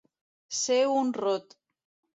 Ser 0.61 0.79
un 0.95 1.15
rot. 1.21 1.57